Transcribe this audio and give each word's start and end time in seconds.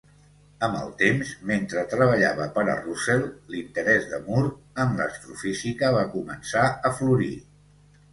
Amb 0.67 0.77
el 0.77 0.87
temps, 0.99 1.33
mentre 1.49 1.81
treballava 1.91 2.47
per 2.55 2.63
a 2.73 2.77
Russell, 2.79 3.21
l'interès 3.55 4.07
de 4.15 4.19
Moore 4.29 4.49
en 4.85 4.97
l'astrofísica 5.03 5.93
va 5.97 6.07
començar 6.15 6.65
a 6.91 6.93
florir. 7.03 7.31